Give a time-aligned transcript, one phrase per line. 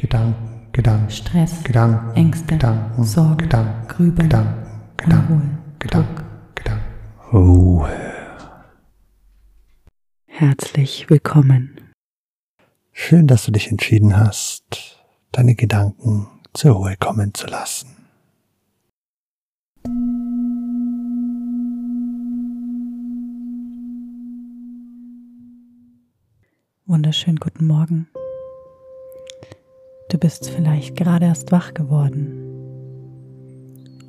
[0.00, 6.24] Gedanken, Gedanken, Stress, Gedanken, Ängste, Gedanken, Sorgen, Gedanken, Grübeln, Gedanken, Gedanken, Unruhe, Gedanken.
[6.54, 6.84] Gedanken.
[7.32, 8.14] Ruhe.
[10.26, 11.80] Herzlich willkommen.
[12.92, 17.88] Schön, dass du dich entschieden hast, deine Gedanken zur Ruhe kommen zu lassen.
[26.86, 28.06] Wunderschönen guten Morgen.
[30.08, 32.32] Du bist vielleicht gerade erst wach geworden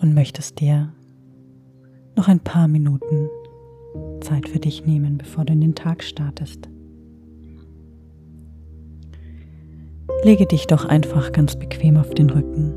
[0.01, 0.93] und möchtest dir
[2.15, 3.27] noch ein paar Minuten
[4.21, 6.69] Zeit für dich nehmen, bevor du in den Tag startest.
[10.23, 12.73] Lege dich doch einfach ganz bequem auf den Rücken.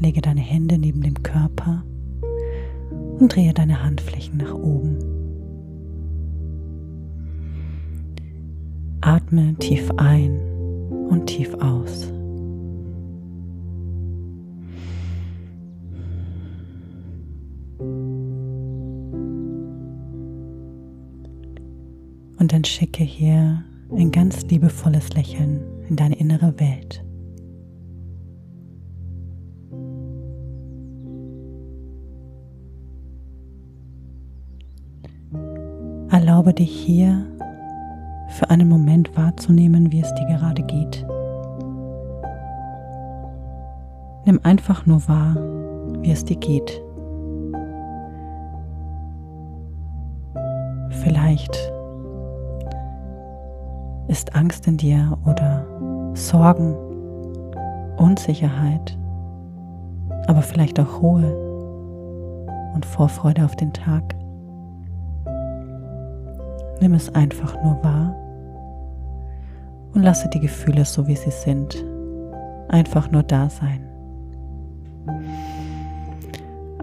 [0.00, 1.84] Lege deine Hände neben dem Körper
[3.18, 4.98] und drehe deine Handflächen nach oben.
[9.02, 10.49] Atme tief ein
[11.10, 12.06] und tief aus.
[22.38, 23.62] Und dann schicke hier
[23.94, 27.04] ein ganz liebevolles Lächeln in deine innere Welt.
[36.10, 37.26] Erlaube dich hier
[38.30, 41.04] für einen Moment wahrzunehmen, wie es dir gerade geht.
[44.24, 45.34] Nimm einfach nur wahr,
[46.02, 46.82] wie es dir geht.
[51.02, 51.56] Vielleicht
[54.08, 55.64] ist Angst in dir oder
[56.14, 56.74] Sorgen,
[57.96, 58.98] Unsicherheit,
[60.26, 61.32] aber vielleicht auch Ruhe
[62.74, 64.14] und Vorfreude auf den Tag.
[66.80, 68.19] Nimm es einfach nur wahr
[70.00, 71.84] und lasse die Gefühle so wie sie sind
[72.68, 73.86] einfach nur da sein.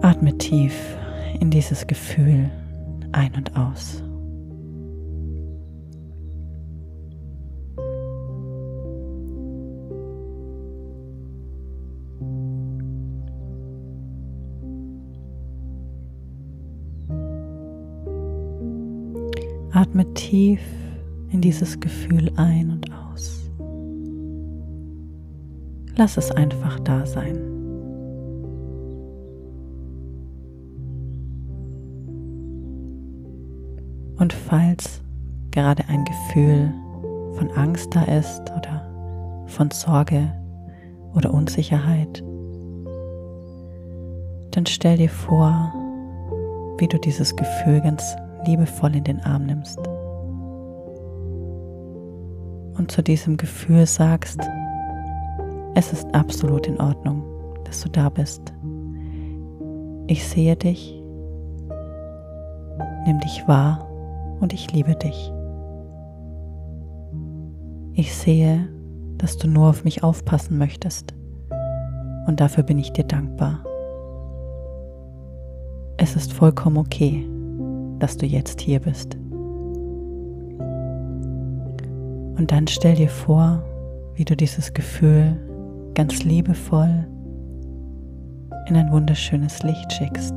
[0.00, 0.96] Atme tief
[1.40, 2.48] in dieses Gefühl
[3.10, 4.04] ein und aus.
[19.72, 20.60] Atme tief
[21.32, 23.50] in dieses Gefühl ein und aus.
[25.96, 27.36] Lass es einfach da sein.
[34.18, 35.00] Und falls
[35.50, 36.72] gerade ein Gefühl
[37.34, 40.32] von Angst da ist oder von Sorge
[41.14, 42.22] oder Unsicherheit,
[44.50, 45.72] dann stell dir vor,
[46.78, 49.78] wie du dieses Gefühl ganz liebevoll in den Arm nimmst
[52.78, 54.40] und zu diesem Gefühl sagst,
[55.74, 57.22] es ist absolut in Ordnung,
[57.64, 58.52] dass du da bist.
[60.06, 61.02] Ich sehe dich,
[63.04, 63.86] nimm dich wahr
[64.40, 65.32] und ich liebe dich.
[67.92, 68.68] Ich sehe,
[69.18, 71.14] dass du nur auf mich aufpassen möchtest
[72.26, 73.64] und dafür bin ich dir dankbar.
[75.96, 77.28] Es ist vollkommen okay,
[77.98, 79.18] dass du jetzt hier bist.
[82.38, 83.62] Und dann stell dir vor,
[84.14, 85.36] wie du dieses Gefühl
[85.94, 87.06] ganz liebevoll
[88.68, 90.34] in ein wunderschönes Licht schickst.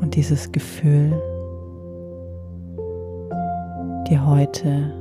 [0.00, 1.12] Und dieses Gefühl
[4.08, 4.92] dir heute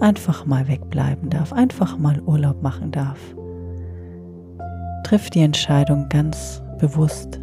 [0.00, 3.18] einfach mal wegbleiben darf, einfach mal Urlaub machen darf.
[5.04, 7.39] Triff die Entscheidung ganz bewusst,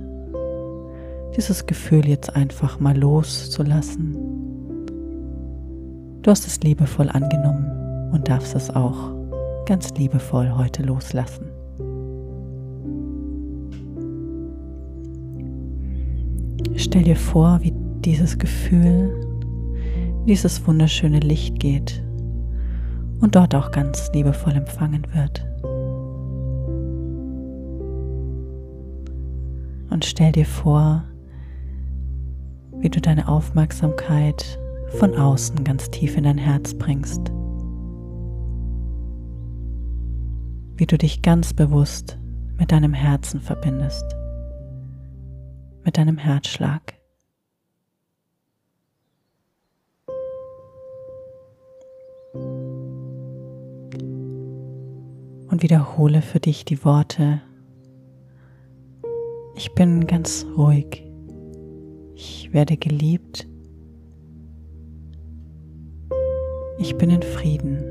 [1.37, 4.17] dieses Gefühl jetzt einfach mal loszulassen.
[6.23, 9.11] Du hast es liebevoll angenommen und darfst es auch
[9.67, 11.45] ganz liebevoll heute loslassen.
[16.75, 17.73] Stell dir vor, wie
[18.03, 19.21] dieses Gefühl,
[20.25, 22.03] dieses wunderschöne Licht geht
[23.19, 25.45] und dort auch ganz liebevoll empfangen wird.
[29.89, 31.03] Und stell dir vor,
[32.79, 34.59] wie du deine Aufmerksamkeit
[34.97, 37.31] von außen ganz tief in dein Herz bringst.
[40.75, 42.17] Wie du dich ganz bewusst
[42.57, 44.05] mit deinem Herzen verbindest,
[45.83, 46.93] mit deinem Herzschlag.
[55.49, 57.41] Und wiederhole für dich die Worte,
[59.55, 61.06] ich bin ganz ruhig.
[62.47, 63.45] Ich werde geliebt.
[66.77, 67.83] Ich bin in Frieden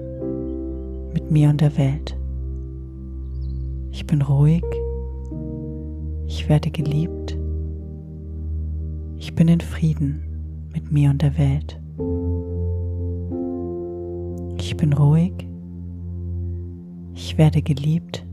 [1.12, 2.16] mit mir und der Welt.
[3.90, 4.64] Ich bin ruhig.
[6.26, 7.36] Ich werde geliebt.
[9.18, 10.22] Ich bin in Frieden
[10.72, 11.78] mit mir und der Welt.
[14.56, 15.34] Ich bin ruhig.
[17.12, 18.26] Ich werde geliebt.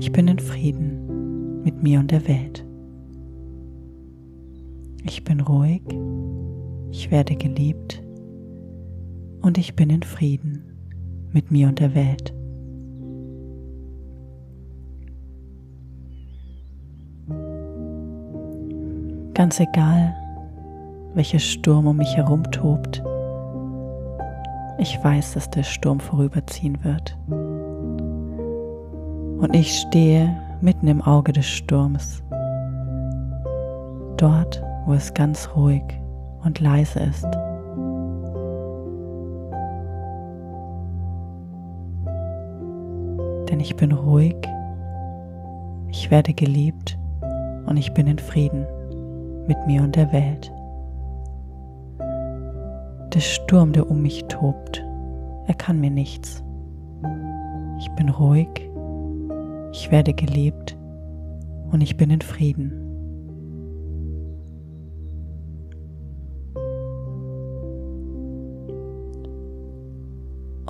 [0.00, 2.61] Ich bin in Frieden mit mir und der Welt.
[5.14, 5.82] Ich bin ruhig.
[6.90, 8.02] Ich werde geliebt.
[9.42, 10.62] Und ich bin in Frieden
[11.32, 12.32] mit mir und der Welt.
[19.34, 20.14] Ganz egal,
[21.12, 23.04] welcher Sturm um mich herum tobt,
[24.78, 27.18] ich weiß, dass der Sturm vorüberziehen wird.
[29.42, 32.22] Und ich stehe mitten im Auge des Sturms,
[34.16, 35.82] dort, wo es ganz ruhig
[36.44, 37.28] und leise ist.
[43.48, 44.36] Denn ich bin ruhig,
[45.88, 46.98] ich werde geliebt
[47.66, 48.66] und ich bin in Frieden
[49.46, 50.52] mit mir und der Welt.
[53.12, 54.82] Der Sturm, der um mich tobt,
[55.46, 56.42] er kann mir nichts.
[57.78, 58.48] Ich bin ruhig,
[59.72, 60.76] ich werde geliebt
[61.70, 62.81] und ich bin in Frieden.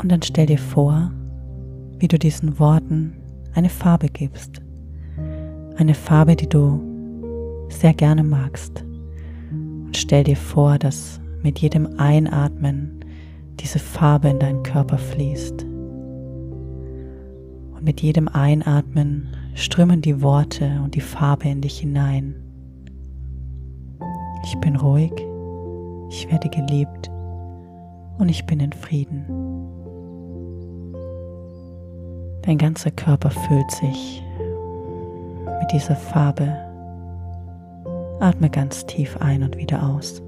[0.03, 1.13] Und dann stell dir vor,
[1.99, 3.15] wie du diesen Worten
[3.55, 4.61] eine Farbe gibst.
[5.77, 6.81] Eine Farbe, die du
[7.69, 8.85] sehr gerne magst.
[9.51, 13.05] Und stell dir vor, dass mit jedem Einatmen
[13.61, 15.65] diese Farbe in deinen Körper fließt.
[17.75, 22.35] Und mit jedem Einatmen strömen die Worte und die Farbe in dich hinein.
[24.45, 25.13] Ich bin ruhig,
[26.11, 27.09] ich werde geliebt
[28.19, 29.52] und ich bin in Frieden.
[32.43, 34.23] Dein ganzer Körper füllt sich
[35.61, 36.57] mit dieser Farbe.
[38.21, 40.23] Atme ganz tief ein und wieder aus.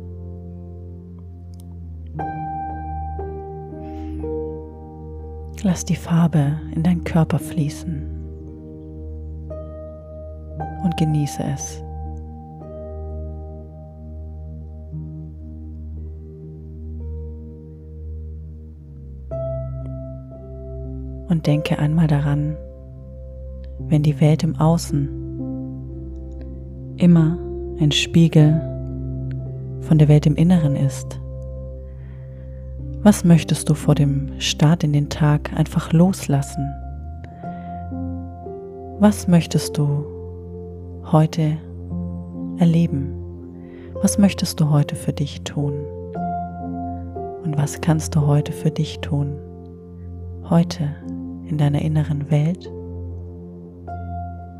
[5.62, 8.10] Lass die Farbe in deinen Körper fließen
[10.84, 11.83] und genieße es.
[21.34, 22.56] Und denke einmal daran,
[23.80, 25.08] wenn die Welt im Außen
[26.96, 27.36] immer
[27.80, 28.60] ein Spiegel
[29.80, 31.18] von der Welt im Inneren ist,
[33.02, 36.72] was möchtest du vor dem Start in den Tag einfach loslassen?
[39.00, 40.04] Was möchtest du
[41.10, 41.56] heute
[42.58, 43.12] erleben?
[43.94, 45.74] Was möchtest du heute für dich tun?
[47.42, 49.36] Und was kannst du heute für dich tun?
[50.48, 50.94] Heute
[51.46, 52.70] in deiner inneren Welt,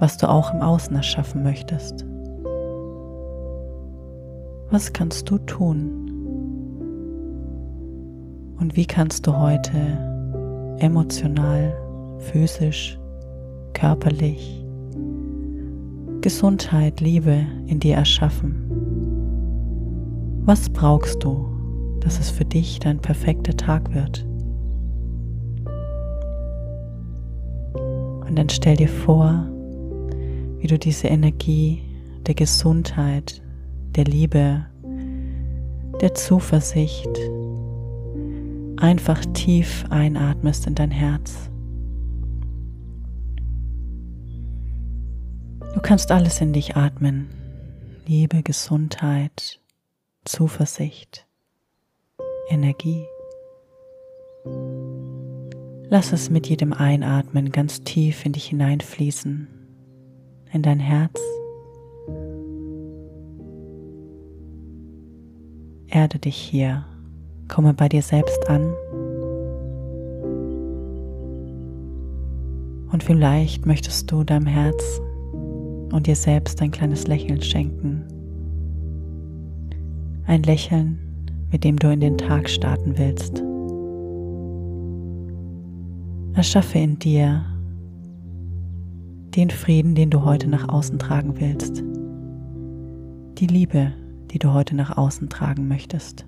[0.01, 2.05] was du auch im Außen erschaffen möchtest.
[4.71, 6.05] Was kannst du tun?
[8.59, 9.77] Und wie kannst du heute
[10.79, 11.75] emotional,
[12.19, 12.99] physisch,
[13.73, 14.65] körperlich
[16.21, 18.65] Gesundheit, Liebe in dir erschaffen?
[20.47, 21.47] Was brauchst du,
[22.01, 24.27] dass es für dich dein perfekter Tag wird?
[28.35, 29.47] Und dann stell dir vor,
[30.59, 31.85] wie du diese Energie
[32.27, 33.41] der Gesundheit,
[33.95, 34.67] der Liebe,
[36.01, 37.17] der Zuversicht,
[38.77, 41.49] einfach tief einatmest in dein Herz.
[45.73, 47.29] Du kannst alles in dich atmen.
[48.05, 49.61] Liebe, Gesundheit,
[50.25, 51.29] Zuversicht,
[52.49, 53.05] Energie.
[55.91, 59.49] Lass es mit jedem Einatmen ganz tief in dich hineinfließen,
[60.53, 61.21] in dein Herz.
[65.87, 66.85] Erde dich hier
[67.49, 68.75] Komme bei dir selbst an.
[72.91, 75.01] Und vielleicht möchtest du deinem Herz
[75.93, 78.05] und dir selbst ein kleines Lächeln schenken.
[80.27, 80.99] Ein Lächeln,
[81.51, 83.43] mit dem du in den Tag starten willst.
[86.35, 87.45] Erschaffe in dir
[89.37, 91.83] den Frieden, den du heute nach außen tragen willst.
[93.39, 93.93] Die Liebe,
[94.31, 96.27] die du heute nach außen tragen möchtest.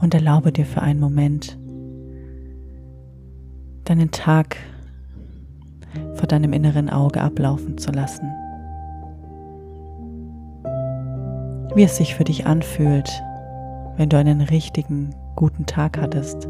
[0.00, 1.58] und erlaube dir für einen Moment
[3.84, 4.58] deinen Tag
[6.12, 8.30] vor deinem inneren Auge ablaufen zu lassen.
[11.74, 13.10] wie es sich für dich anfühlt,
[13.96, 16.48] wenn du einen richtigen, guten Tag hattest,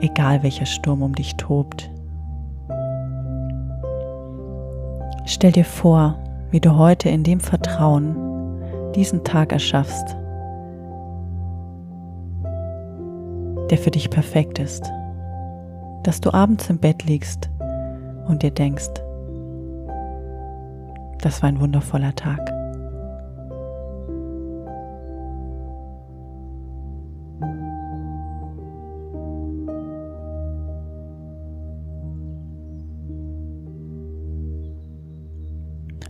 [0.00, 1.90] egal welcher Sturm um dich tobt.
[5.24, 6.18] Stell dir vor,
[6.50, 8.16] wie du heute in dem Vertrauen
[8.94, 10.16] diesen Tag erschaffst,
[13.70, 14.90] der für dich perfekt ist,
[16.04, 17.50] dass du abends im Bett liegst
[18.28, 18.90] und dir denkst,
[21.20, 22.55] das war ein wundervoller Tag.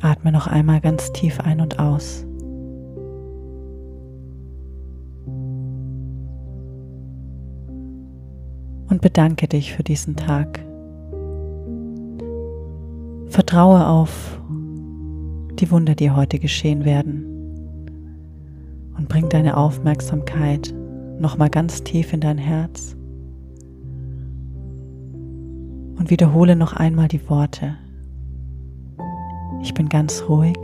[0.07, 2.25] Atme noch einmal ganz tief ein und aus.
[8.89, 10.61] Und bedanke dich für diesen Tag.
[13.27, 14.41] Vertraue auf
[15.59, 17.25] die Wunder, die heute geschehen werden.
[18.97, 20.73] Und bring deine Aufmerksamkeit
[21.19, 22.97] nochmal ganz tief in dein Herz.
[25.99, 27.77] Und wiederhole noch einmal die Worte.
[29.67, 30.57] Ich bin ganz ruhig.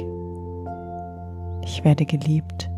[1.65, 2.71] Ich werde geliebt.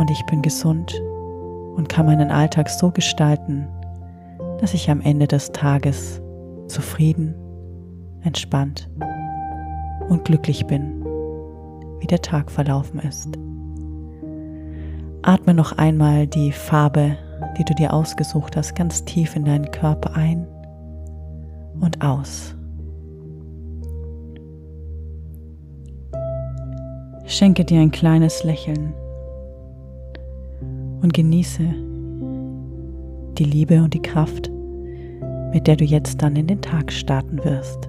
[0.00, 0.92] Und ich bin gesund
[1.76, 3.68] und kann meinen Alltag so gestalten,
[4.58, 6.20] dass ich am Ende des Tages
[6.66, 7.36] zufrieden,
[8.22, 8.90] entspannt
[10.08, 11.04] und glücklich bin,
[12.00, 13.28] wie der Tag verlaufen ist.
[15.22, 17.16] Atme noch einmal die Farbe,
[17.56, 20.48] die du dir ausgesucht hast, ganz tief in deinen Körper ein
[21.82, 22.54] und aus.
[27.26, 28.94] Schenke dir ein kleines Lächeln
[31.02, 31.62] und genieße
[33.38, 34.50] die Liebe und die Kraft,
[35.52, 37.88] mit der du jetzt dann in den Tag starten wirst.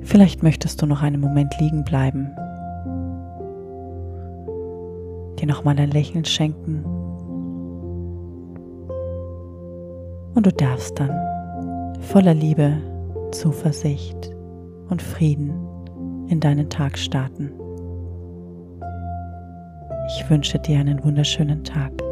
[0.00, 2.30] Vielleicht möchtest du noch einen Moment liegen bleiben,
[5.38, 6.84] dir nochmal ein Lächeln schenken
[10.34, 11.10] Und du darfst dann
[12.00, 12.76] voller Liebe,
[13.30, 14.30] Zuversicht
[14.88, 15.54] und Frieden
[16.28, 17.52] in deinen Tag starten.
[20.08, 22.03] Ich wünsche dir einen wunderschönen Tag.